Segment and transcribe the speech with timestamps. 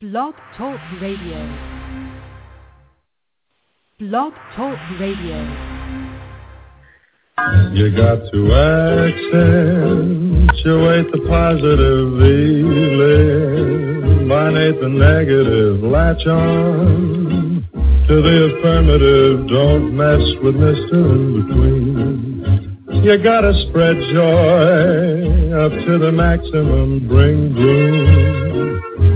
[0.00, 1.42] Blog Talk Radio.
[3.98, 5.42] Blog Talk Radio.
[7.74, 8.54] You got to
[9.02, 9.50] accentuate
[11.10, 12.22] the positive,
[14.22, 17.66] eliminate the negative, latch on
[18.06, 21.10] to the affirmative, don't mess with Mr.
[21.10, 23.02] In Between.
[23.02, 28.67] You gotta spread joy up to the maximum, bring gloom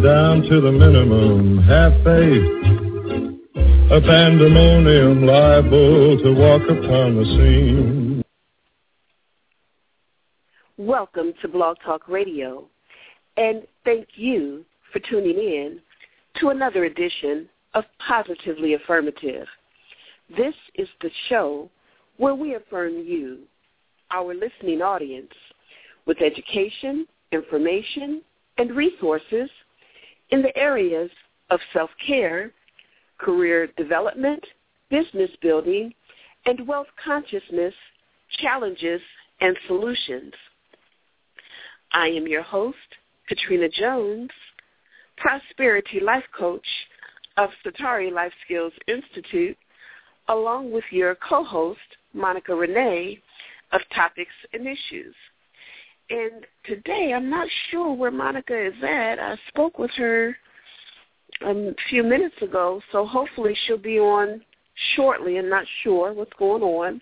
[0.03, 2.43] down to the minimum, have faith.
[3.93, 8.25] A pandemonium liable to walk upon the scene.
[10.77, 12.65] Welcome to Blog Talk Radio,
[13.37, 15.81] and thank you for tuning in
[16.41, 19.47] to another edition of Positively Affirmative.
[20.37, 21.71] This is the show
[22.17, 23.39] where we affirm you,
[24.11, 25.33] our listening audience,
[26.07, 28.21] with education, information,
[28.59, 29.49] and resources
[30.33, 31.11] in the areas
[31.51, 32.51] of self-care,
[33.19, 34.45] career development,
[34.91, 35.93] business building,
[36.47, 37.75] and wealth consciousness,
[38.41, 39.01] challenges,
[39.41, 40.33] and solutions.
[41.93, 42.77] I am your host,
[43.29, 44.31] Katrina Jones,
[45.19, 46.67] Prosperity Life Coach
[47.37, 49.57] of Satari Life Skills Institute,
[50.29, 51.79] along with your co-host,
[52.15, 53.21] Monica Renee,
[53.73, 55.15] of Topics and Issues.
[56.11, 59.19] And today, I'm not sure where Monica is at.
[59.19, 60.37] I spoke with her
[61.43, 64.43] a few minutes ago, so hopefully she'll be on
[64.95, 65.39] shortly.
[65.39, 67.01] I'm not sure what's going on.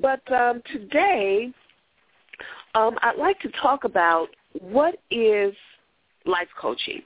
[0.00, 1.52] But um, today,
[2.74, 4.28] um, I'd like to talk about
[4.60, 5.54] what is
[6.24, 7.02] life coaching.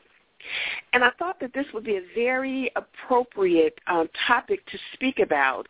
[0.93, 5.69] And I thought that this would be a very appropriate um, topic to speak about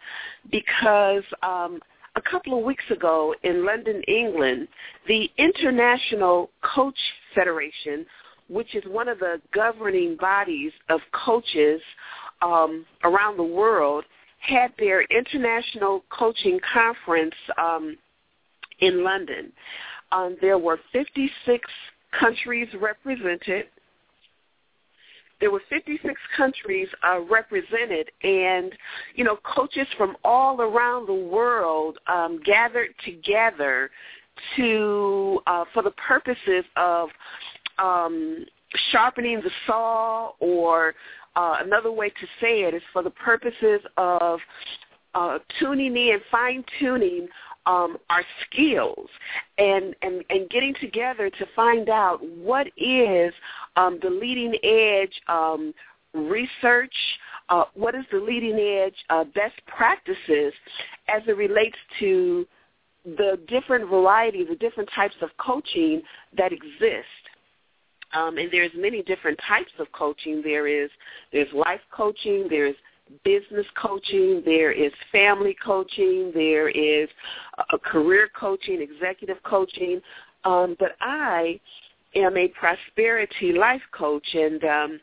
[0.51, 1.81] because um,
[2.17, 4.69] a couple of weeks ago in London, England,
[5.09, 6.99] the International Coach
[7.35, 8.05] Federation,
[8.49, 11.81] which is one of the governing bodies of coaches
[12.43, 14.05] um, around the world,
[14.41, 17.97] had their international coaching conference um,
[18.81, 19.53] in London.
[20.11, 21.65] Um, there were 56
[22.19, 23.67] countries represented
[25.43, 28.73] there were 56 countries uh, represented, and
[29.17, 33.91] you know, coaches from all around the world um, gathered together
[34.57, 37.09] to uh, for the purposes of
[37.81, 38.47] um,
[38.93, 40.95] sharpening the saw, or
[41.35, 44.39] uh, another way to say it is for the purposes of
[45.17, 47.27] uh, tuning in, fine tuning
[47.67, 49.09] um, our skills
[49.59, 53.33] and, and, and getting together to find out what is
[53.77, 55.73] um, the leading edge um,
[56.15, 56.95] research,
[57.49, 60.53] uh, what is the leading edge uh, best practices
[61.09, 62.47] as it relates to
[63.05, 66.03] the different variety, the different types of coaching
[66.37, 67.07] that exist.
[68.13, 70.43] Um, and there's many different types of coaching.
[70.43, 70.91] There is
[71.33, 72.77] there's life coaching, there's
[73.25, 77.09] business coaching, there is family coaching, there is
[77.73, 80.01] a career coaching, executive coaching.
[80.45, 81.61] Um, but I
[82.15, 85.01] am a prosperity life coach, and um,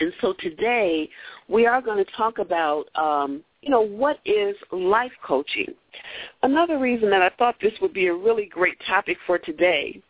[0.00, 1.08] and so today
[1.48, 5.72] we are going to talk about um, you know what is life coaching.
[6.42, 10.02] Another reason that I thought this would be a really great topic for today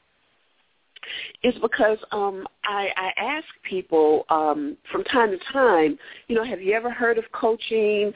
[1.43, 5.99] is because um, I, I ask people um, from time to time,
[6.29, 8.13] you know, have you ever heard of coaching?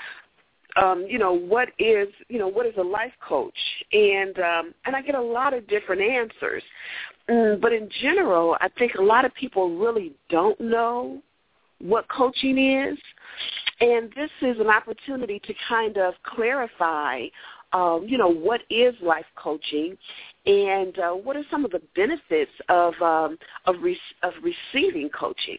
[0.77, 3.59] Um, you know, what is you know what is a life coach?
[3.93, 6.63] And um, and I get a lot of different answers.
[7.29, 11.23] Mm, but in general, I think a lot of people really don't know
[11.81, 12.99] what coaching is.
[13.81, 17.27] And this is an opportunity to kind of clarify,
[17.73, 19.97] um, you know, what is life coaching
[20.47, 25.59] and uh, what are some of the benefits of um, of, re- of receiving coaching?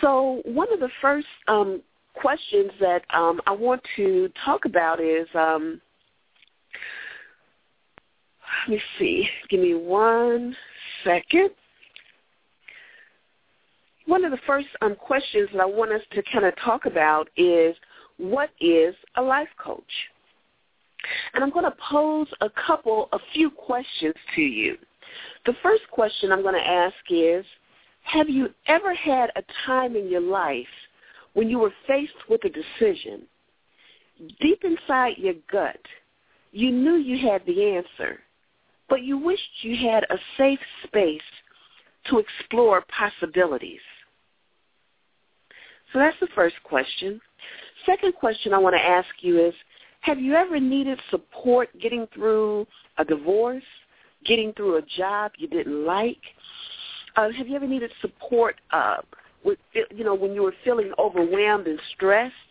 [0.00, 1.82] So one of the first um,
[2.14, 5.80] questions that um, I want to talk about is, um,
[8.68, 10.56] let me see, give me one
[11.04, 11.50] second.
[14.06, 17.28] One of the first um, questions that I want us to kind of talk about
[17.36, 17.76] is,
[18.18, 19.82] what is a life coach?
[21.34, 24.76] And I'm going to pose a couple, a few questions to you.
[25.44, 27.44] The first question I'm going to ask is,
[28.02, 30.66] have you ever had a time in your life
[31.34, 33.22] when you were faced with a decision?
[34.40, 35.80] Deep inside your gut,
[36.52, 38.20] you knew you had the answer,
[38.88, 41.20] but you wished you had a safe space
[42.08, 43.80] to explore possibilities.
[45.92, 47.20] So that's the first question.
[47.84, 49.54] Second question I want to ask you is,
[50.06, 52.64] have you ever needed support getting through
[52.98, 53.64] a divorce,
[54.24, 56.22] getting through a job you didn't like,
[57.16, 58.98] Uh, have you ever needed support uh,
[59.42, 59.58] with
[59.90, 62.50] you know when you were feeling overwhelmed and stressed,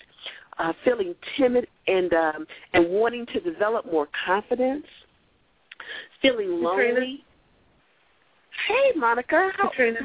[0.57, 4.87] uh, feeling timid and um, and wanting to develop more confidence,
[6.21, 7.23] feeling lonely?
[8.67, 9.51] Hey, Monica.
[9.55, 9.99] How- Katrina.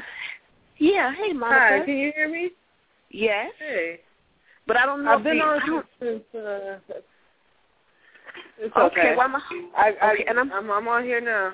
[0.77, 1.11] Yeah.
[1.13, 1.79] Hey, Monica.
[1.79, 1.85] Hi.
[1.85, 2.51] Can you hear me?
[3.09, 3.51] Yes.
[3.57, 3.99] Hey.
[4.67, 5.13] But I don't know.
[5.13, 6.35] I've been you, on since.
[6.35, 6.77] Uh,
[8.59, 8.99] it's okay.
[9.01, 9.15] okay.
[9.15, 9.35] Well, I'm,
[9.75, 11.53] I, I, okay, and I'm, I'm I'm on here now.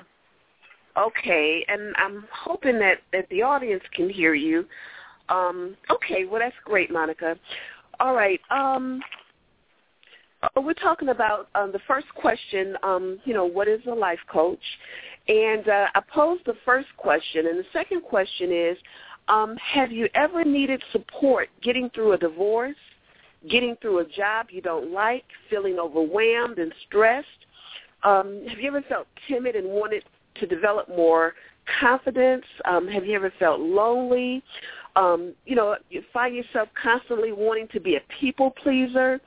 [0.96, 4.64] Okay, and I'm hoping that that the audience can hear you.
[5.28, 7.36] Um, okay, well that's great, Monica.
[8.00, 8.40] All right.
[8.50, 9.00] Um,
[10.42, 12.76] uh, we're talking about um, the first question.
[12.82, 14.62] Um, you know, what is a life coach?
[15.26, 18.78] And uh, I posed the first question, and the second question is,
[19.28, 22.76] um, have you ever needed support getting through a divorce,
[23.48, 27.26] getting through a job you don't like, feeling overwhelmed and stressed?
[28.02, 30.04] Um, have you ever felt timid and wanted
[30.36, 31.34] to develop more
[31.80, 32.44] confidence?
[32.64, 34.42] Um, have you ever felt lonely?
[34.96, 39.20] Um, you know, you find yourself constantly wanting to be a people pleaser,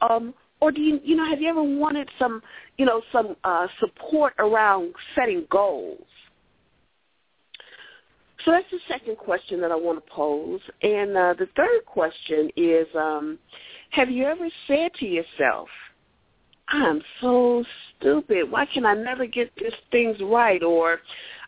[0.00, 2.42] um, or do you, you know, have you ever wanted some,
[2.78, 6.02] you know, some uh, support around setting goals?
[8.44, 10.60] So that's the second question that I want to pose.
[10.82, 13.38] And uh, the third question is, um,
[13.90, 15.68] have you ever said to yourself,
[16.68, 17.64] I'm so
[17.98, 18.50] stupid.
[18.50, 20.62] Why can I never get these things right?
[20.62, 21.00] Or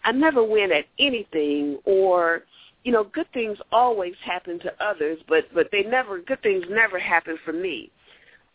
[0.05, 1.79] I never win at anything.
[1.85, 2.43] Or,
[2.85, 6.99] you know, good things always happen to others, but but they never good things never
[6.99, 7.91] happen for me.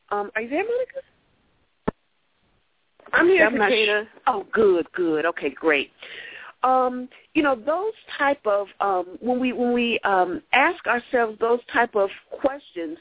[0.10, 1.00] Um, are you there, Monica?
[3.14, 4.08] I'm here, I'm Katrina.
[4.28, 5.26] Oh, good, good.
[5.26, 5.92] Okay, great.
[6.64, 11.60] Um, you know, those type of um, when we when we um, ask ourselves those
[11.74, 12.10] type of
[12.40, 12.98] questions,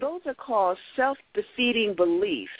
[0.00, 2.50] those are called self-defeating beliefs.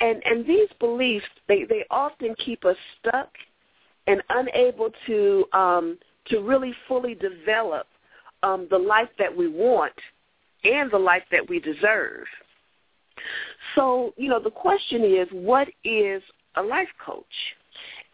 [0.00, 3.30] And and these beliefs they, they often keep us stuck
[4.06, 7.86] and unable to um, to really fully develop
[8.42, 9.92] um, the life that we want
[10.64, 12.26] and the life that we deserve.
[13.74, 16.22] So, you know, the question is, what is
[16.56, 17.24] a life coach?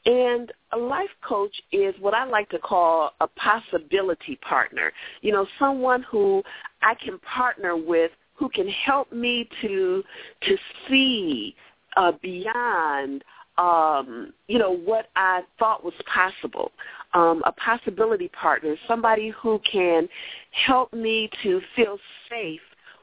[0.08, 4.90] And a life coach is what I like to call a possibility partner.
[5.20, 6.42] You know, someone who
[6.80, 10.02] I can partner with who can help me to
[10.44, 10.56] to
[10.88, 11.54] see
[11.98, 13.22] uh, beyond
[13.58, 16.72] um, you know what I thought was possible.
[17.12, 20.08] Um, a possibility partner, somebody who can
[20.52, 21.98] help me to feel
[22.30, 22.60] safe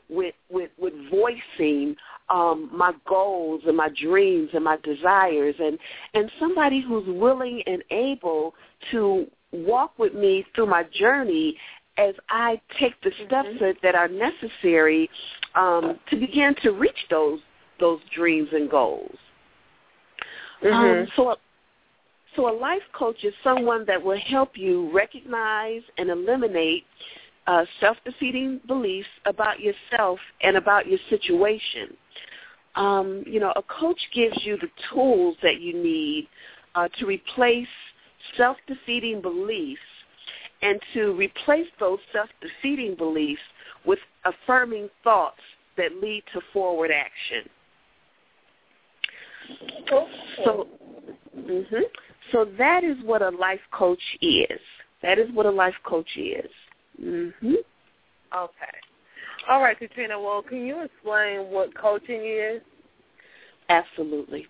[0.10, 1.96] with with with voicing
[2.30, 5.78] um, my goals and my dreams and my desires, and
[6.14, 8.56] and somebody who's willing and able
[8.92, 11.58] to walk with me through my journey
[11.98, 13.60] as I take the steps Mhm.
[13.60, 15.10] that, that are necessary
[15.56, 17.40] um, to begin to reach those
[17.80, 19.18] those dreams and goals.
[20.62, 21.16] Um, Mhm.
[21.16, 21.38] so, a,
[22.36, 26.86] so a life coach is someone that will help you recognize and eliminate
[27.48, 31.96] uh, self-defeating beliefs about yourself and about your situation.
[32.76, 36.28] Um, you know, a coach gives you the tools that you need
[36.76, 37.68] uh, to replace
[38.38, 39.82] self-defeating beliefs
[40.62, 43.42] and to replace those self-defeating beliefs
[43.86, 45.42] with affirming thoughts
[45.78, 47.50] that lead to forward action.
[50.44, 50.68] So,
[51.36, 51.84] hmm
[52.32, 54.60] so that is what a life coach is.
[55.04, 56.50] That is what a life coach is.
[57.00, 57.30] Hmm
[58.36, 58.78] Okay.
[59.50, 60.20] All right, Katrina.
[60.20, 62.62] Well, can you explain what coaching is?
[63.70, 64.48] Absolutely.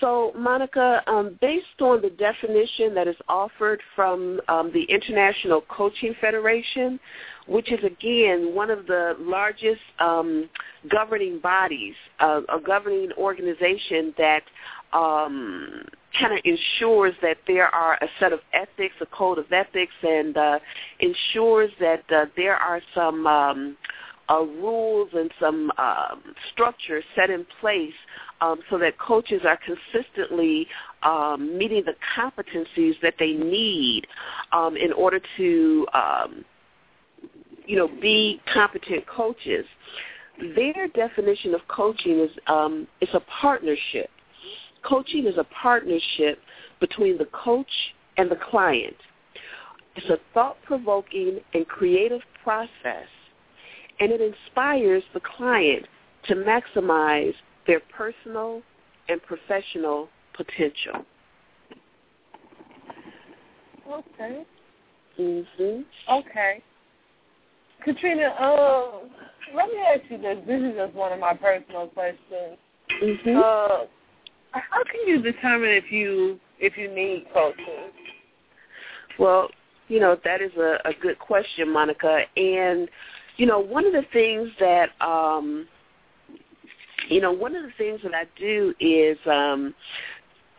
[0.00, 6.14] So, Monica, um, based on the definition that is offered from um, the International Coaching
[6.20, 6.98] Federation,
[7.46, 10.48] which is again one of the largest um,
[10.88, 14.42] governing bodies, uh, a governing organization that
[14.94, 15.84] um,
[16.18, 20.36] kind of ensures that there are a set of ethics, a code of ethics, and
[20.36, 20.58] uh,
[20.98, 23.76] ensures that uh, there are some um,
[24.30, 27.92] uh, rules and some um, structures set in place
[28.40, 30.66] um, so that coaches are consistently
[31.02, 34.06] um, meeting the competencies that they need
[34.52, 36.44] um, in order to, um,
[37.66, 39.66] you know, be competent coaches.
[40.56, 44.10] Their definition of coaching is um, it's a partnership.
[44.82, 46.38] Coaching is a partnership
[46.80, 47.70] between the coach
[48.16, 48.96] and the client.
[49.96, 53.08] It's a thought-provoking and creative process,
[53.98, 55.86] and it inspires the client
[56.28, 57.34] to maximize
[57.66, 58.62] their personal
[59.08, 61.04] and professional potential.
[63.90, 64.46] Okay.
[65.18, 65.84] Mhm.
[66.08, 66.62] Okay.
[67.82, 69.10] Katrina, um,
[69.54, 70.38] let me ask you this.
[70.46, 72.58] This is just one of my personal questions.
[77.58, 77.90] Mhm.
[79.18, 79.48] Well,
[79.88, 82.22] you know that is a, a good question, Monica.
[82.36, 82.88] And
[83.36, 85.66] you know, one of the things that um,
[87.08, 89.74] you know, one of the things that I do is um,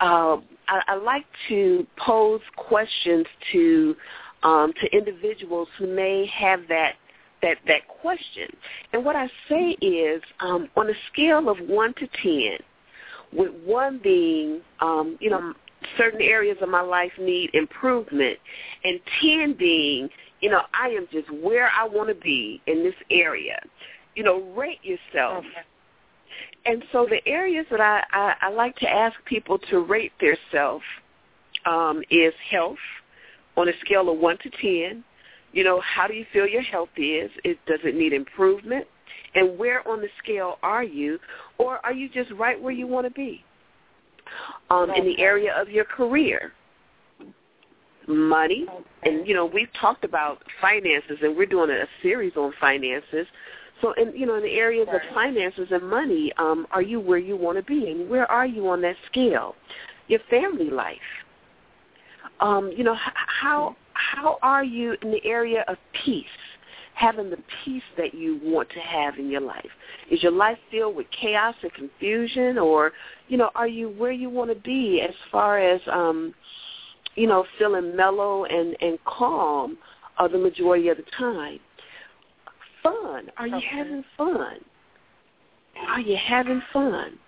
[0.00, 0.36] uh,
[0.68, 3.96] I, I like to pose questions to
[4.42, 6.94] um, to individuals who may have that
[7.42, 8.48] that that question.
[8.92, 12.58] And what I say is, um, on a scale of one to ten,
[13.32, 15.54] with one being, um, you know,
[15.96, 18.38] certain areas of my life need improvement,
[18.84, 20.08] and ten being,
[20.40, 23.60] you know, I am just where I want to be in this area.
[24.14, 25.44] You know, rate yourself.
[25.44, 25.66] Okay.
[26.64, 30.36] And so the areas that I, I, I like to ask people to rate their
[30.52, 30.82] self
[31.66, 32.78] um, is health
[33.56, 35.04] on a scale of 1 to 10.
[35.52, 37.30] You know, how do you feel your health is?
[37.44, 38.86] It, does it need improvement?
[39.34, 41.18] And where on the scale are you?
[41.58, 43.44] Or are you just right where you want to be?
[44.70, 46.52] Um, in the area of your career,
[48.06, 48.66] money,
[49.02, 53.26] and you know we've talked about finances, and we're doing a series on finances.
[53.80, 57.18] So, in you know, in the areas of finances and money, um, are you where
[57.18, 59.54] you want to be, and where are you on that scale?
[60.08, 60.96] Your family life.
[62.40, 66.24] Um, you know, how how are you in the area of peace?
[66.94, 69.70] Having the peace that you want to have in your life.
[70.10, 72.92] Is your life filled with chaos and confusion, or
[73.28, 76.34] you know, are you where you want to be as far as um,
[77.14, 79.76] you know, feeling mellow and and calm
[80.18, 81.58] uh, the majority of the time?
[82.82, 83.30] Fun.
[83.36, 83.66] Are you Okay.
[83.66, 84.58] having fun?
[85.88, 87.18] Are you having fun?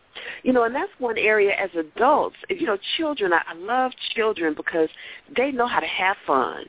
[0.43, 2.37] You know, and that's one area as adults.
[2.49, 3.33] You know, children.
[3.33, 4.89] I, I love children because
[5.37, 6.65] they know how to have fun.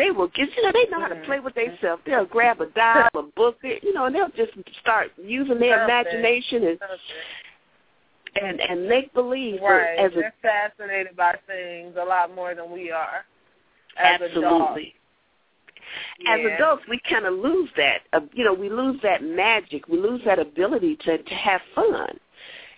[0.00, 2.02] They will get, you know, they know how to play with themselves.
[2.06, 6.64] They'll grab a doll, a book, you know, and they'll just start using their imagination
[6.64, 6.78] and
[8.40, 9.98] and and make believe Right.
[9.98, 13.26] as They're fascinated by things a lot more than we are.
[13.98, 14.94] Absolutely.
[16.26, 16.54] As Yeah.
[16.54, 18.00] adults, we kind of lose that.
[18.14, 19.86] Uh, you know, we lose that magic.
[19.86, 22.18] We lose that ability to to have fun.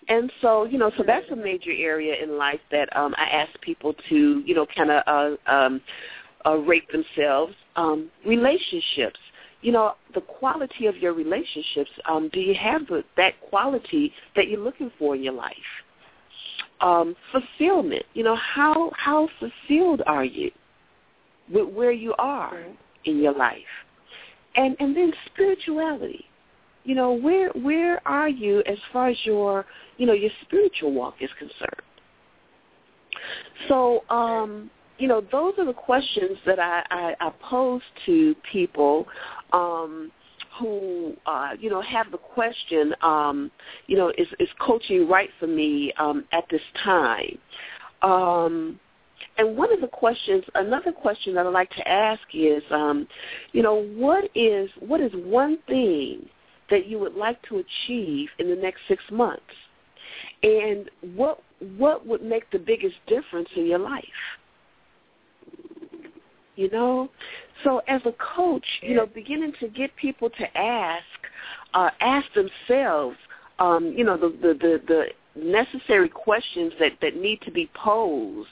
[0.08, 3.60] And so, you know, so that's a major area in life that um, I ask
[3.60, 5.80] people to, you know, kind of uh, um,
[6.46, 7.54] uh, rate themselves.
[7.76, 9.18] Um, relationships,
[9.62, 11.90] you know, the quality of your relationships.
[12.08, 15.54] Um, do you have the, that quality that you're looking for in your life?
[16.80, 20.50] Um, fulfillment, you know, how how fulfilled are you
[21.52, 22.64] with where you are
[23.04, 23.58] in your life?
[24.56, 26.26] And and then spirituality
[26.84, 29.64] you know where where are you as far as your
[29.98, 31.82] you know your spiritual walk is concerned
[33.68, 39.06] so um you know those are the questions that i i, I pose to people
[39.52, 40.10] um
[40.58, 43.50] who uh you know have the question um
[43.86, 47.38] you know is is coaching right for me um at this time
[48.02, 48.78] um
[49.38, 53.06] and one of the questions, another question that I like to ask is, um,
[53.52, 56.28] you know, what is what is one thing
[56.70, 59.42] that you would like to achieve in the next six months,
[60.42, 61.42] and what
[61.76, 64.04] what would make the biggest difference in your life?
[66.54, 67.08] You know,
[67.64, 71.04] so as a coach, you know, beginning to get people to ask,
[71.72, 73.16] uh, ask themselves,
[73.58, 78.48] um, you know, the, the the the necessary questions that that need to be posed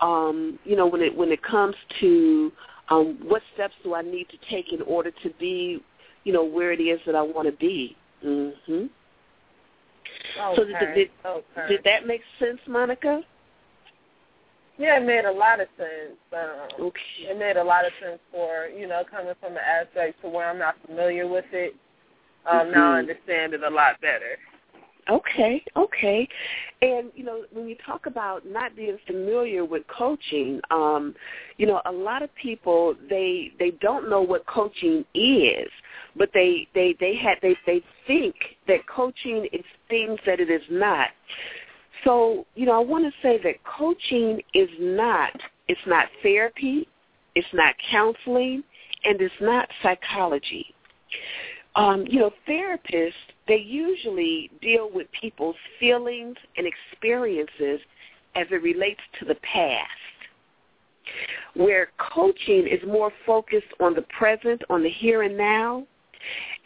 [0.00, 2.52] um, you know, when it when it comes to
[2.88, 5.82] um, what steps do I need to take in order to be,
[6.24, 7.96] you know, where it is that I want to be.
[8.22, 8.86] hmm
[10.38, 10.56] Okay.
[10.56, 11.68] So did, did, okay.
[11.68, 13.22] did that make sense, Monica?
[14.80, 16.16] Yeah, it made a lot of sense.
[16.32, 17.02] Um, Okay.
[17.28, 20.48] it made a lot of sense for you know coming from the aspect to where
[20.48, 21.76] I'm not familiar with it.
[22.46, 22.98] Um, Now I Mhm.
[23.00, 24.38] understand it a lot better.
[25.08, 26.28] Okay, okay.
[26.82, 31.14] And you know, when you talk about not being familiar with coaching, um,
[31.58, 35.68] you know, a lot of people they they don't know what coaching is,
[36.16, 38.34] but they they they had they they think
[38.68, 41.08] that coaching is things that it is not.
[42.04, 45.32] So, you know, I want to say that coaching is not
[45.70, 46.88] it's not therapy,
[47.36, 48.64] it's not counseling,
[49.04, 50.74] and it's not psychology.
[51.76, 53.12] Um, you know, therapists,
[53.46, 57.80] they usually deal with people's feelings and experiences
[58.34, 59.86] as it relates to the past.
[61.54, 65.86] Where coaching is more focused on the present, on the here and now.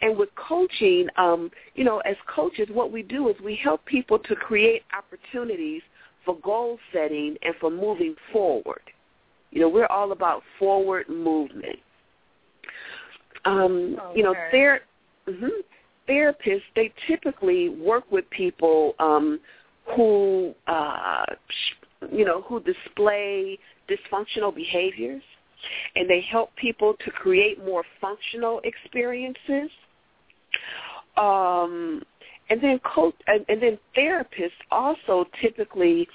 [0.01, 4.19] And with coaching, um, you know, as coaches, what we do is we help people
[4.19, 5.81] to create opportunities
[6.25, 8.81] for goal setting and for moving forward.
[9.51, 11.79] You know, we're all about forward movement.
[13.45, 14.51] Um, You know, Okay.
[14.51, 14.83] ther-
[15.27, 15.63] mhm.
[16.07, 19.39] therapists they typically work with people um,
[19.95, 21.73] who, uh, sh-
[22.11, 23.57] you know, who display
[23.87, 25.23] dysfunctional behaviors.
[25.95, 29.69] And they help people to create more functional experiences.
[31.17, 32.01] Um,
[32.49, 32.79] and then
[33.27, 36.07] and, and then therapists also typically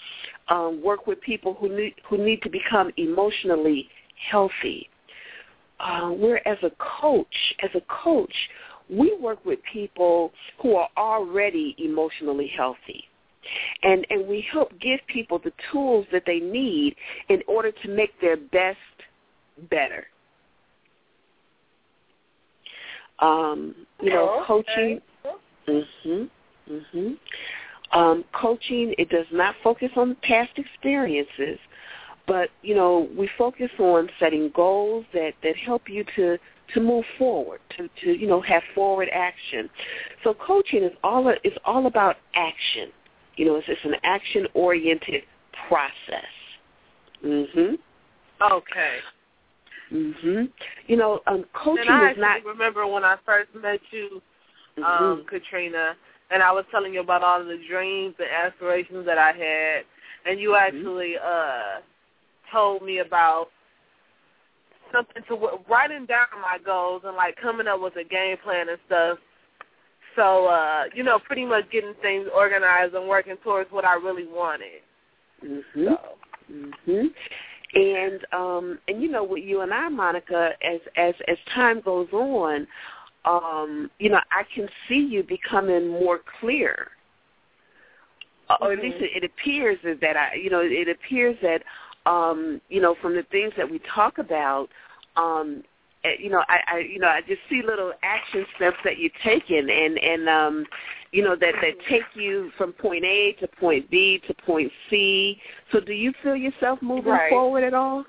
[0.49, 3.89] um, work with people who need who need to become emotionally
[4.31, 4.89] healthy.
[5.81, 8.35] Uh, where as a coach, as a coach,
[8.91, 10.31] we work with people
[10.61, 13.05] who are already emotionally healthy.
[13.83, 16.95] And and we help give people the tools that they need
[17.29, 18.79] in order to make their best
[19.71, 20.07] better.
[23.19, 25.01] Um, you know, coaching.
[25.69, 26.31] Mhm.
[26.69, 27.19] Mhm.
[27.93, 31.59] Um, coaching it does not focus on past experiences,
[32.27, 36.39] but you know we focus on setting goals that that help you to
[36.75, 39.69] to move forward, to to you know have forward action.
[40.25, 42.91] So coaching is all is all about action.
[43.37, 45.23] You know, it's, it's an action oriented
[45.69, 46.25] process.
[47.25, 47.79] Mhm.
[48.41, 48.99] Okay.
[49.93, 50.53] Mhm.
[50.87, 52.37] You know, um, coaching and I is not.
[52.37, 54.23] actually remember when I first met you,
[54.85, 55.97] um, Katrina,
[56.31, 59.85] and I was telling you about all of the dreams and aspirations that I had,
[60.27, 61.81] and you actually uh
[62.53, 63.49] told me about
[64.93, 68.79] something to writing down my goals and like coming up with a game plan and
[68.87, 69.19] stuff.
[70.17, 74.27] So uh, you know, pretty much getting things organized and working towards what I really
[74.27, 74.83] wanted.
[75.45, 75.85] Mhm.
[75.85, 76.17] So
[76.51, 77.15] Mhm.
[77.75, 82.09] And um and you know with you and I, Monica, as as as time goes
[82.13, 82.67] on,
[83.25, 86.89] um, you know, I can see you becoming more clear.
[88.49, 91.63] Uh, Or at least it, it appears that I, you know, it appears that,
[92.11, 94.69] um, you know, from the things that we talk about,
[95.17, 95.63] um,
[96.05, 99.11] eh, you know, I, I, you know, I just see little action steps that you're
[99.23, 100.67] taking, and and um,
[101.13, 105.41] you know, that that take you from point A to point B to point C.
[105.73, 107.31] So, do you feel yourself moving Right.
[107.31, 108.05] forward at all?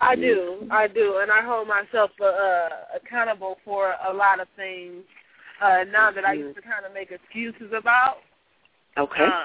[0.00, 5.02] I do, I do, and I hold myself uh, accountable for a lot of things
[5.60, 8.18] uh, now that I used to kind of make excuses about.
[8.96, 9.24] Okay.
[9.24, 9.44] Um,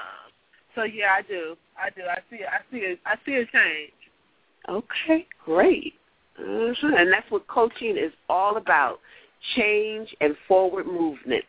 [0.76, 2.02] so yeah, I do, I do.
[2.02, 3.92] I see, I see, a, I see a change.
[4.68, 5.94] Okay, great.
[6.40, 7.00] Mhm.
[7.00, 9.00] And that's what coaching is all about,
[9.56, 11.44] change and forward movement.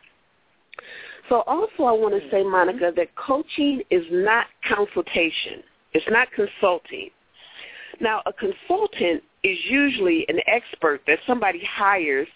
[1.28, 5.62] So also I want to say, Monica, that coaching is not consultation.
[5.92, 7.10] It's not consulting.
[8.00, 12.28] Now, a consultant is usually an expert that somebody hires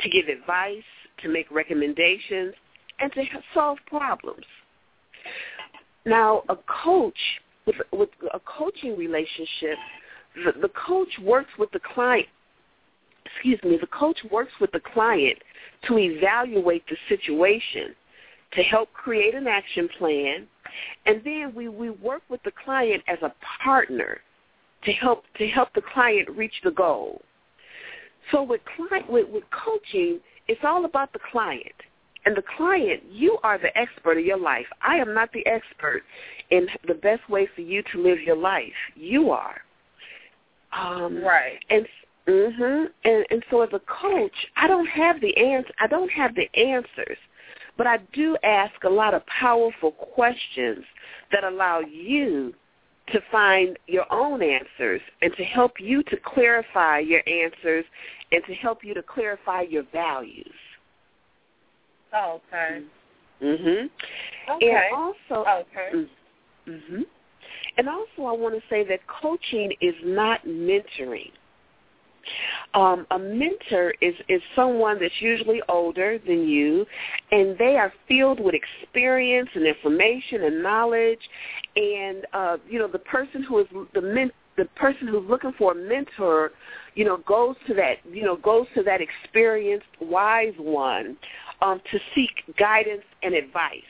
[0.00, 0.82] to give advice,
[1.22, 2.54] to make recommendations,
[2.98, 4.44] and to solve problems.
[6.04, 7.18] Now, a coach
[7.66, 9.78] with with a coaching relationship,
[10.44, 12.26] the, the coach works with the client.
[13.26, 15.38] Excuse me, the coach works with the client
[15.88, 17.94] to evaluate the situation,
[18.52, 20.46] to help create an action plan,
[21.06, 23.32] and then we, we work with the client as a
[23.62, 24.18] partner
[24.84, 27.22] to help to help the client reach the goal.
[28.30, 31.74] So with client with, with coaching, it's all about the client.
[32.26, 34.66] And the client, you are the expert of your life.
[34.82, 36.02] I am not the expert
[36.50, 38.72] in the best way for you to live your life.
[38.94, 39.60] You are.
[40.72, 41.58] Um, Right.
[41.68, 41.86] And
[42.26, 42.86] mhm.
[43.04, 46.48] And and so as a coach, I don't have the ans- I don't have the
[46.54, 47.18] answers,
[47.76, 50.84] but I do ask a lot of powerful questions
[51.32, 52.54] that allow you
[53.12, 57.84] to find your own answers and to help you to clarify your answers
[58.32, 60.54] and to help you to clarify your values.
[62.14, 62.82] Oh, okay.
[63.42, 63.90] Mhm.
[64.48, 64.70] Okay.
[64.70, 66.08] And also Okay.
[66.66, 67.02] hmm
[67.76, 71.32] And also, I want to say that coaching is not mentoring.
[72.74, 76.86] Um, a mentor is, is someone that's usually older than you,
[77.30, 81.20] and they are filled with experience and information and knowledge.
[81.76, 85.74] And uh, you know, the person who is the the person who's looking for a
[85.74, 86.52] mentor,
[86.94, 91.16] you know, goes to that you know goes to that experienced, wise one
[91.62, 93.82] um, to seek guidance and advice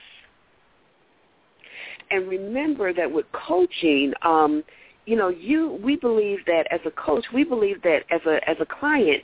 [2.11, 4.63] and remember that with coaching, um,
[5.07, 8.57] you know, you we believe that as a coach, we believe that as a as
[8.61, 9.23] a client,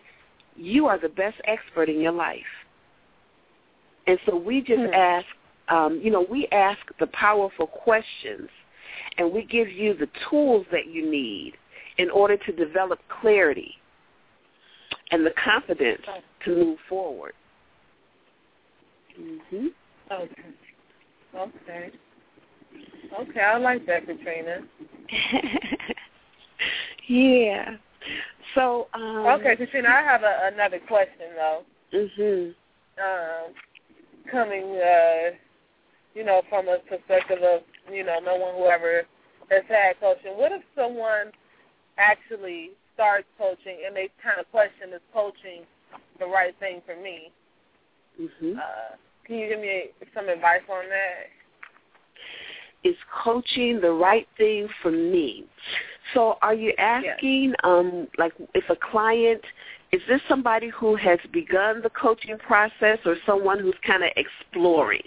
[0.56, 2.40] you are the best expert in your life.
[4.06, 4.94] And so we just Hmm.
[4.94, 5.26] ask,
[5.68, 8.48] um, you know, we ask the powerful questions,
[9.18, 11.56] and we give you the tools that you need
[11.98, 13.76] in order to develop clarity
[15.10, 16.02] and the confidence
[16.44, 17.34] to move forward.
[19.16, 19.68] hmm
[20.10, 20.42] Okay.
[21.34, 21.90] Okay.
[23.20, 24.58] Okay, I like that, Katrina.
[27.08, 27.76] yeah.
[28.54, 31.62] So um Okay, Katrina, I have a, another question though.
[31.92, 32.54] Mhm.
[32.98, 33.54] Um,
[34.30, 35.30] coming, uh,
[36.14, 39.02] you know, from a perspective of, you know, no one who ever
[39.50, 40.36] has had coaching.
[40.36, 41.32] What if someone
[41.98, 45.64] actually starts coaching and they kind of question is coaching
[46.18, 47.32] the right thing for me.
[48.20, 48.58] Mm-hmm.
[48.58, 51.30] Uh, can you give me some advice on that?
[52.82, 55.44] Is coaching the right thing for me?
[56.14, 57.56] So are you asking, yes.
[57.62, 59.42] um, like, if a client,
[59.92, 65.02] is this somebody who has begun the coaching process or someone who's kind of exploring?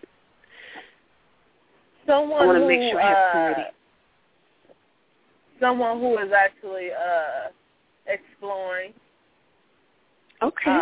[2.05, 3.61] Someone I want to who, make sure I have clarity.
[3.61, 3.71] Uh,
[5.59, 7.49] someone who is actually uh,
[8.07, 8.93] exploring.
[10.41, 10.71] Okay.
[10.71, 10.81] Um,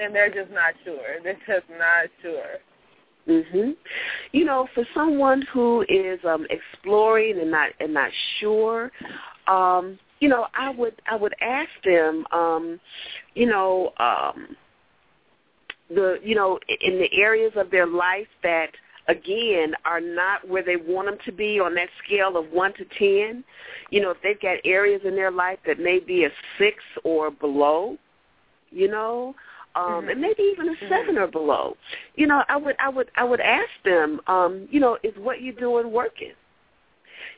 [0.00, 1.20] and they're just not sure.
[1.22, 2.58] They're just not sure.
[3.28, 3.76] Mhm.
[4.32, 8.92] You know, for someone who is um exploring and not and not sure,
[9.48, 12.80] um, you know, I would I would ask them um,
[13.34, 14.56] you know, um
[15.90, 18.70] the you know, in the areas of their life that
[19.08, 22.84] again are not where they want them to be on that scale of 1 to
[22.98, 23.44] 10.
[23.90, 27.30] You know, if they've got areas in their life that may be a 6 or
[27.30, 27.96] below,
[28.70, 29.34] you know,
[29.76, 30.08] um mm-hmm.
[30.10, 31.76] and maybe even a 7 or below.
[32.16, 35.42] You know, I would I would I would ask them um, you know, is what
[35.42, 36.32] you're doing working?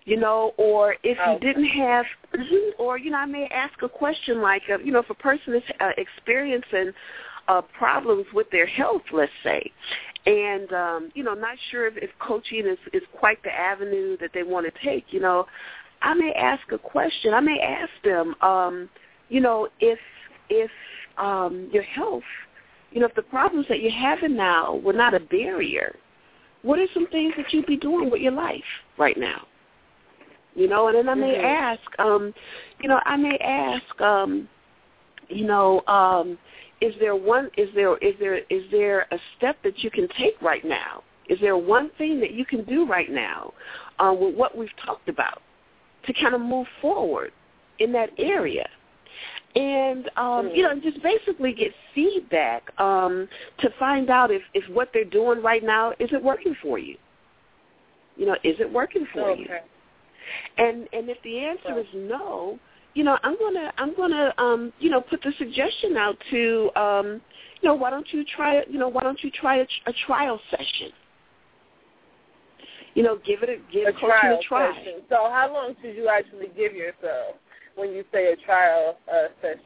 [0.09, 1.35] you know, or if oh.
[1.35, 4.91] you didn't have, mm-hmm, or you know, I may ask a question like, uh, you
[4.91, 6.93] know, if a person is uh, experiencing
[7.47, 9.71] uh, problems with their health, let's say,
[10.25, 14.31] and um, you know, not sure if, if coaching is is quite the avenue that
[14.33, 15.05] they want to take.
[15.11, 15.47] You know,
[16.01, 17.35] I may ask a question.
[17.35, 18.89] I may ask them, um,
[19.29, 19.99] you know, if
[20.49, 20.71] if
[21.19, 22.23] um, your health,
[22.91, 25.95] you know, if the problems that you're having now were not a barrier,
[26.63, 28.65] what are some things that you'd be doing with your life
[28.97, 29.47] right now?
[30.55, 31.45] You know, and then I may mm-hmm.
[31.45, 32.35] ask, um,
[32.83, 34.49] you know, I may ask, um,
[35.29, 36.39] you know, um,
[36.81, 40.41] is there one is there is there is there a step that you can take
[40.41, 41.03] right now?
[41.29, 43.53] Is there one thing that you can do right now
[43.99, 45.43] uh, with what we've talked about
[46.07, 47.33] to kind of move forward
[47.79, 48.69] in that area?
[49.57, 53.29] And um, you know, just basically get feedback um,
[53.61, 56.97] to find out if, if what they're doing right now is it working for you.
[58.17, 59.41] You know, is it working for okay.
[59.41, 59.49] you?
[60.59, 62.59] And and if the answer is no,
[62.95, 67.07] you know, I'm gonna I'm gonna um, you know put the suggestion out to um,
[67.61, 70.39] you know why don't you try you know why don't you try a, a trial
[70.51, 70.93] session?
[72.95, 74.77] You know, give it a give a trial a try.
[74.77, 75.01] Session.
[75.09, 77.37] So how long should you actually give yourself
[77.79, 79.61] when you say a trial uh, session?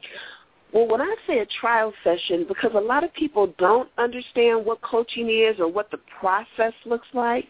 [0.73, 4.81] Well, when I say a trial session, because a lot of people don't understand what
[4.81, 7.45] coaching is or what the process looks like.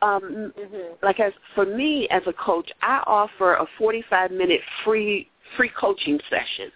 [0.00, 0.94] Um, mm-hmm.
[1.02, 6.18] Like as for me as a coach, I offer a 45 minute free free coaching
[6.28, 6.72] session,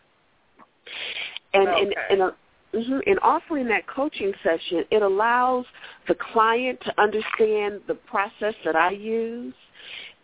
[1.54, 1.80] and okay.
[1.80, 2.30] in in, a,
[2.74, 5.64] mm-hmm, in offering that coaching session, it allows
[6.06, 9.54] the client to understand the process that I use.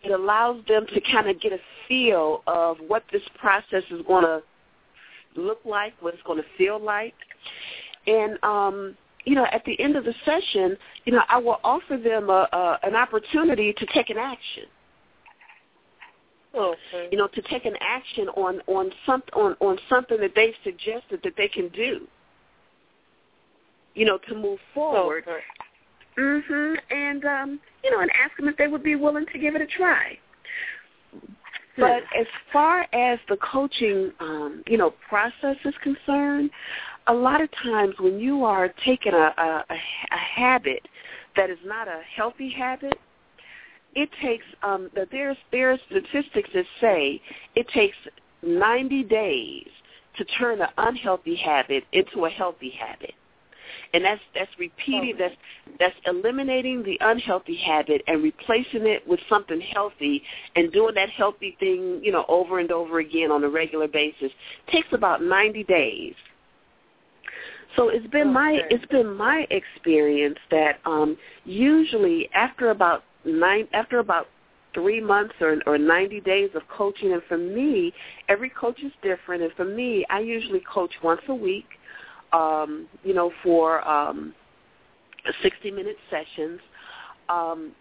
[0.03, 4.23] It allows them to kind of get a feel of what this process is going
[4.23, 4.41] to
[5.35, 7.13] look like, what it's going to feel like,
[8.07, 11.97] and um, you know, at the end of the session, you know, I will offer
[11.97, 14.63] them a, a, an opportunity to take an action.
[16.55, 17.09] Okay.
[17.11, 21.21] You know, to take an action on on some on on something that they've suggested
[21.23, 22.07] that they can do.
[23.95, 25.23] You know, to move forward.
[25.27, 25.39] Okay.
[26.17, 26.77] Mhm.
[26.91, 29.61] And um, you know, and ask them if they would be willing to give it
[29.61, 30.17] a try.
[31.77, 36.51] But as far as the coaching, um, you know, process is concerned,
[37.07, 40.87] a lot of times when you are taking a, a, a habit
[41.35, 42.93] that is not a healthy habit,
[43.95, 47.21] it takes um, there's there's statistics that say
[47.55, 47.95] it takes
[48.41, 49.67] 90 days
[50.17, 53.13] to turn an unhealthy habit into a healthy habit.
[53.93, 55.35] And that's that's repeating that's
[55.79, 60.23] that's eliminating the unhealthy habit and replacing it with something healthy
[60.55, 64.31] and doing that healthy thing, you know, over and over again on a regular basis.
[64.71, 66.13] takes about 90 days.
[67.75, 73.99] So it's been my it's been my experience that um usually after about nine after
[73.99, 74.27] about
[74.73, 77.93] three months or or 90 days of coaching and for me
[78.29, 81.65] every coach is different and for me I usually coach once a week
[82.33, 84.33] um you know for um
[85.41, 86.59] 60 minute sessions
[87.29, 87.71] um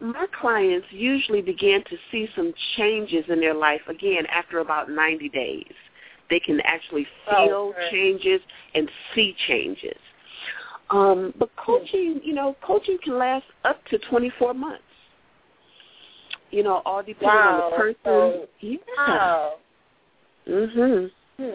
[0.00, 5.28] my clients usually begin to see some changes in their life again after about 90
[5.30, 5.72] days
[6.30, 7.90] they can actually feel okay.
[7.90, 8.40] changes
[8.74, 9.96] and see changes.
[10.90, 14.82] Um, but coaching, you know, coaching can last up to 24 months.
[16.50, 17.62] You know, all depending wow.
[17.62, 17.98] on the person.
[18.04, 18.78] So, yeah.
[18.96, 19.54] Wow.
[20.48, 21.10] Mhm.
[21.36, 21.50] Hmm.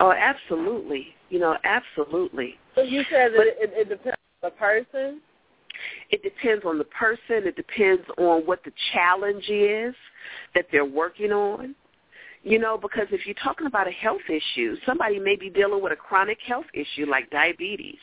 [0.00, 1.08] Oh, absolutely.
[1.28, 2.54] You know, absolutely.
[2.74, 5.20] So you said that But- it, it depends on the person.
[6.10, 7.46] It depends on the person.
[7.46, 9.94] It depends on what the challenge is
[10.54, 11.74] that they're working on.
[12.42, 15.92] You know, because if you're talking about a health issue, somebody may be dealing with
[15.92, 17.98] a chronic health issue like diabetes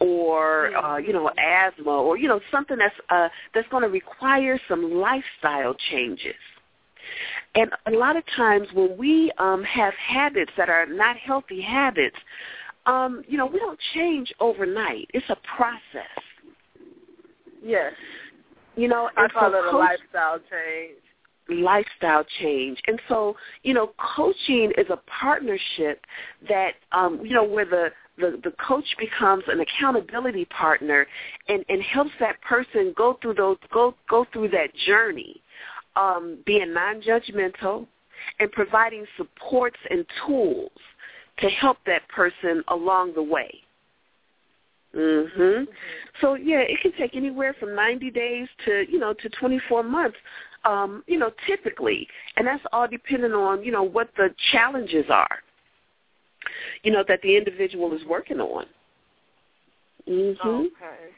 [0.00, 4.58] or uh, you know asthma or you know something that's uh, that's going to require
[4.68, 6.34] some lifestyle changes.
[7.54, 12.16] And a lot of times when we um, have habits that are not healthy habits,
[12.86, 15.08] um, you know, we don't change overnight.
[15.14, 16.22] It's a process.
[17.64, 17.92] Yes.
[18.76, 20.98] You know, I call so it a coach- lifestyle change.
[21.48, 22.78] lifestyle change.
[22.86, 26.04] And so, you know, coaching is a partnership
[26.48, 31.06] that um, you know, where the the, the coach becomes an accountability partner
[31.48, 35.42] and, and helps that person go through those go go through that journey,
[35.96, 37.86] um, being non judgmental
[38.40, 40.72] and providing supports and tools
[41.38, 43.62] to help that person along the way.
[44.94, 45.66] Mhm.
[46.20, 50.18] So yeah, it can take anywhere from 90 days to, you know, to 24 months.
[50.64, 55.42] Um, you know, typically, and that's all depending on, you know, what the challenges are.
[56.84, 58.66] You know, that the individual is working on.
[60.06, 60.66] Mhm.
[60.66, 61.14] Okay.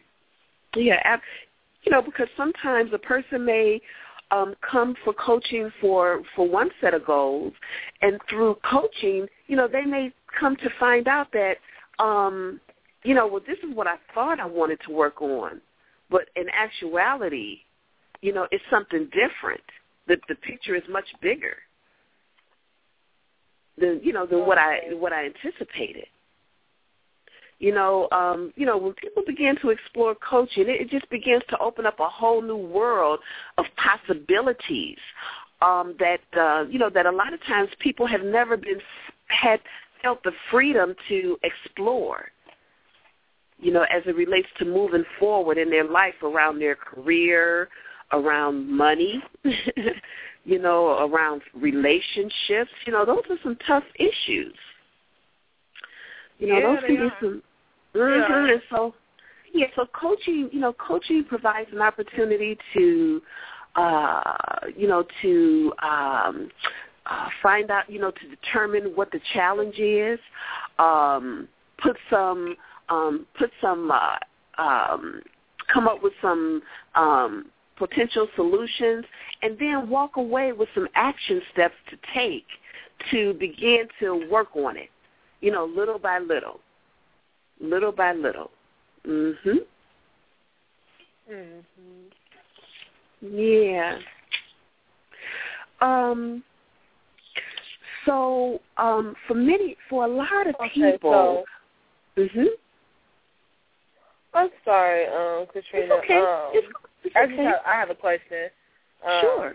[0.77, 1.21] Yeah, ab-
[1.83, 3.81] you know, because sometimes a person may
[4.31, 7.53] um, come for coaching for for one set of goals,
[8.03, 11.57] and through coaching, you know, they may come to find out that,
[12.03, 12.61] um,
[13.05, 15.61] you know, well, this is what I thought I wanted to work on,
[16.11, 17.59] but in actuality,
[18.21, 19.63] you know, it's something different.
[20.07, 21.57] The the picture is much bigger
[23.79, 26.07] than you know than what I what I anticipated.
[27.59, 31.43] You know, um, you know, when people begin to explore coaching, it, it just begins
[31.51, 33.21] to open up a whole new world
[33.59, 34.99] of possibilities
[35.63, 38.81] um, that uh, you know that a lot of times people have never been
[39.29, 39.61] had
[40.03, 42.29] felt the freedom to explore.
[43.59, 47.69] You know, as it relates to moving forward in their life around their career,
[48.13, 49.23] around money,
[50.45, 52.71] you know, around relationships.
[52.87, 54.55] You know, those are some tough issues.
[56.39, 57.17] You know, Yeah, those can be are.
[57.21, 57.43] some.
[57.95, 58.01] Yeah.
[58.01, 58.53] Mhm.
[58.53, 58.95] And so,
[59.53, 59.67] yeah.
[59.77, 63.23] So coaching, you know, coaching provides an opportunity to,
[63.77, 66.51] uh, you know, to um,
[67.07, 70.19] uh, find out, you know, to determine what the challenge is,
[70.79, 72.57] um, put some,
[72.89, 74.17] um, put some, uh,
[74.59, 75.23] um,
[75.73, 76.63] come up with some
[76.95, 79.05] um, potential solutions,
[79.43, 82.47] and then walk away with some action steps to take
[83.11, 84.91] to begin to work on it.
[85.45, 86.59] You know, little by little,
[87.61, 88.51] little by little.
[89.07, 89.67] Mhm.
[91.31, 92.11] Mhm.
[93.21, 93.99] Yeah.
[95.83, 96.43] Um.
[98.07, 101.45] So, um, for many, for a lot of Okay, people.
[102.17, 102.49] so mhm.
[104.33, 105.85] I'm sorry, um, Katrina.
[105.97, 106.19] It's okay.
[106.21, 106.67] Um, it's,
[107.05, 107.45] it's I okay.
[107.45, 108.49] have, I have a question.
[109.05, 109.55] Um, sure.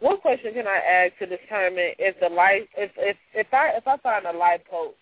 [0.00, 3.86] What question can I ask to determine if the life if if if I if
[3.86, 4.96] I find a life coach,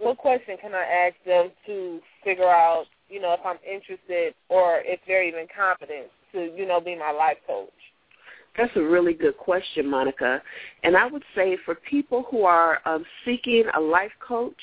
[0.00, 4.80] what question can I ask them to figure out, you know, if I'm interested or
[4.84, 7.68] if they're even competent to, you know, be my life coach?
[8.56, 10.42] That's a really good question, Monica.
[10.82, 14.60] And I would say for people who are um, seeking a life coach,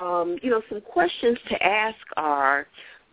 [0.00, 2.66] um, you know, some questions to ask are: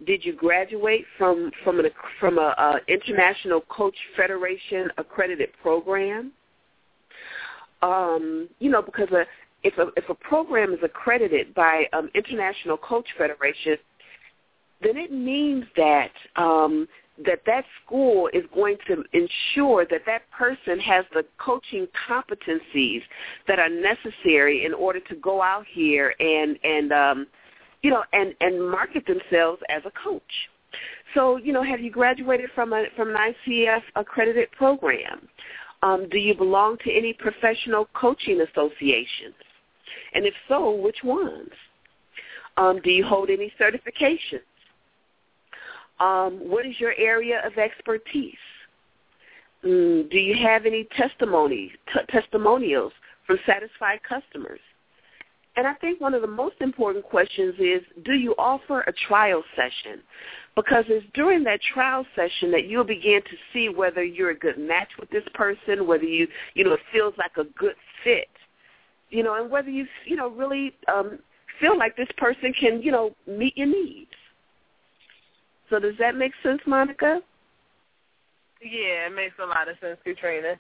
[0.06, 1.88] Did you graduate from from an
[2.20, 6.32] from a, international coach federation accredited program?
[7.82, 9.26] Um, you know, because a,
[9.66, 13.78] if a if a program is accredited by um, International Coach Federation,
[14.82, 16.88] then it means that um,
[17.26, 23.02] that that school is going to ensure that that person has the coaching competencies
[23.48, 27.28] that are necessary in order to go out here and and um,
[27.82, 30.22] you know and and market themselves as a coach.
[31.16, 35.28] So you know, have you graduated from a from an ICF accredited program?
[35.82, 39.36] Um, do you belong to any professional coaching associations?
[40.14, 41.50] And if so, which ones?
[42.58, 44.42] Um, do you hold any certifications?
[46.00, 48.34] Um, what is your area of expertise?
[49.66, 52.94] Mm, do you have any testimonies, t- testimonials
[53.26, 54.60] from satisfied customers?
[55.58, 59.42] And I think one of the most important questions is, do you offer a trial
[59.56, 60.02] session?
[60.56, 64.58] Because it's during that trial session that you'll begin to see whether you're a good
[64.58, 68.28] match with this person, whether you, you know, it feels like a good fit,
[69.10, 71.20] you know, and whether you, you know, really um,
[71.60, 74.12] feel like this person can, you know, meet your needs.
[75.70, 77.22] So does that make sense, Monica?
[78.62, 80.56] Yeah, it makes a lot of sense, Katrina.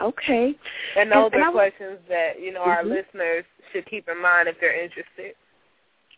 [0.00, 0.54] Okay.
[0.96, 2.90] And those And- and are questions that, you know, our Mhm.
[2.90, 5.34] listeners should keep in mind if they're interested.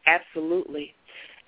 [0.07, 0.94] Absolutely.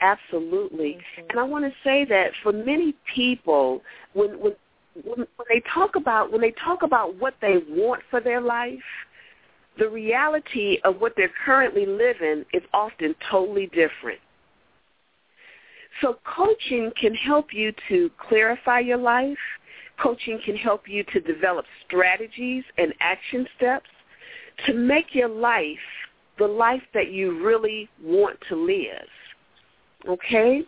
[0.00, 0.94] Absolutely.
[0.94, 1.30] Mm-hmm.
[1.30, 4.56] And I want to say that for many people, when when
[5.04, 8.82] when, when they talk about when they talk about what they want for their life,
[9.78, 14.20] the reality of what they're currently living is often totally different.
[16.00, 19.38] So coaching can help you to clarify your life.
[20.02, 23.88] Coaching can help you to develop strategies and action steps
[24.66, 25.78] to make your life
[26.38, 29.08] the life that you really want to live.
[30.06, 30.62] Okay?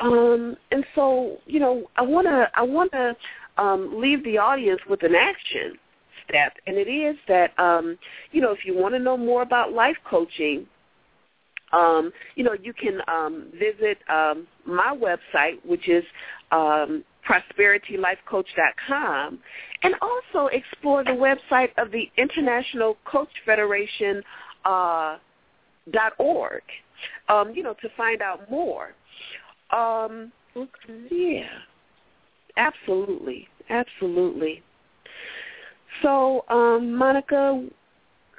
[0.00, 3.16] Um, and so, you know, I want to I want to
[3.58, 5.78] um, leave the audience with an action
[6.28, 7.96] step, and it is that um,
[8.32, 10.66] you know if you want to know more about life coaching,
[11.72, 16.04] um, you know you can um, visit um, my website, which is
[16.52, 19.38] um, prosperitylifecoach.com,
[19.82, 24.22] and also explore the website of the International Coach Federation
[24.64, 25.18] uh,
[25.92, 26.62] dot org.
[27.28, 28.94] Um, you know to find out more.
[29.70, 31.08] Um, Okay.
[31.10, 31.58] yeah,
[32.56, 34.62] absolutely, absolutely.
[36.02, 37.66] So, um, Monica,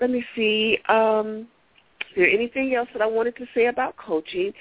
[0.02, 0.78] let me see.
[0.90, 1.48] Um,
[2.12, 4.54] is there anything else that I wanted to say about coaching?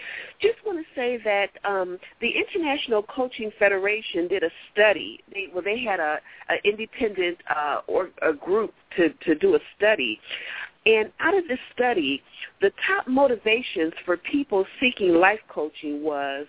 [0.42, 5.20] Just want to say that um, the International Coaching Federation did a study.
[5.32, 6.18] They, well, they had a,
[6.50, 10.18] a independent uh, or a group to to do a study,
[10.86, 12.22] and out of this study,
[12.60, 16.46] the top motivations for people seeking life coaching was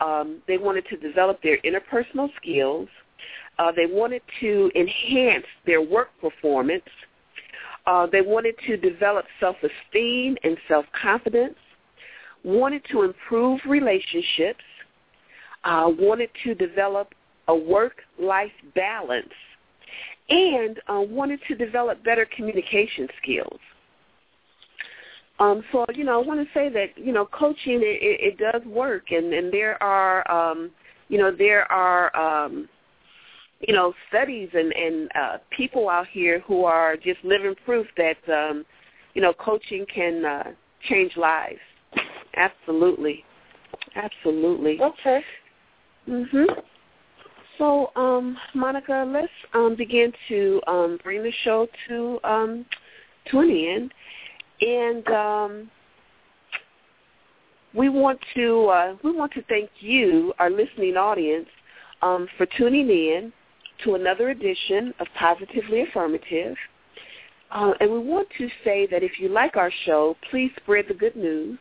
[0.00, 2.88] um, they wanted to develop their interpersonal skills.
[3.58, 6.82] Uh, they wanted to enhance their work performance.
[7.86, 11.56] Uh, they wanted to develop self-esteem and self-confidence,
[12.42, 14.64] wanted to improve relationships,
[15.64, 17.14] uh, wanted to develop
[17.48, 19.28] a work-life balance,
[20.30, 23.60] and uh, wanted to develop better communication skills.
[25.38, 28.38] Um, so you know, I want to say that you know, coaching it, it, it
[28.38, 30.70] does work, and and there are um,
[31.08, 32.68] you know there are um,
[33.60, 38.16] you know studies and and uh, people out here who are just living proof that
[38.32, 38.64] um,
[39.14, 40.50] you know coaching can uh,
[40.88, 41.60] change lives.
[42.36, 43.24] Absolutely,
[43.96, 44.80] absolutely.
[44.80, 45.22] Okay.
[46.08, 46.62] Mhm.
[47.58, 52.66] So, um, Monica, let's um, begin to um, bring the show to um,
[53.30, 53.94] to an end,
[54.60, 55.70] and um,
[57.72, 61.48] we want to uh, we want to thank you, our listening audience,
[62.02, 63.32] um, for tuning in
[63.82, 66.56] to another edition of Positively Affirmative.
[67.50, 70.94] Uh, and we want to say that if you like our show, please spread the
[70.94, 71.58] good news.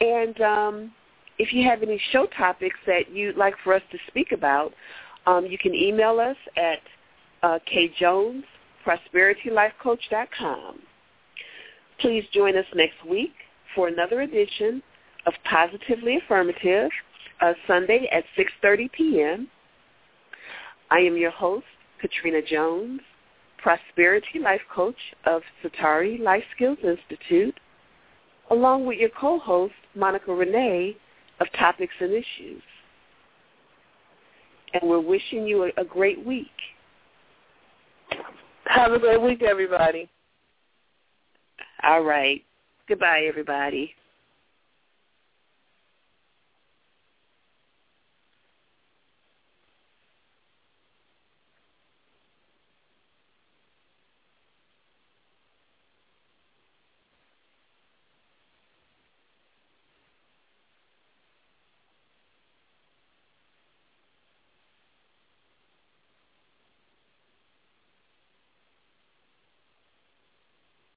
[0.00, 0.92] And um,
[1.38, 4.72] if you have any show topics that you'd like for us to speak about,
[5.26, 6.80] um, you can email us at
[7.42, 8.42] uh, kjones,
[8.86, 10.78] prosperitylifecoach.com.
[12.00, 13.32] Please join us next week
[13.74, 14.82] for another edition
[15.26, 16.90] of Positively Affirmative,
[17.40, 19.48] uh, Sunday at 6.30 p.m.
[20.90, 21.66] I am your host,
[22.00, 23.00] Katrina Jones,
[23.58, 27.58] Prosperity Life Coach of Satari Life Skills Institute,
[28.50, 30.96] along with your co-host, Monica Renee,
[31.40, 32.62] of Topics and Issues.
[34.72, 36.46] And we're wishing you a, a great week.
[38.64, 40.08] Have a great week, everybody.
[41.82, 42.42] All right.
[42.88, 43.94] Goodbye, everybody.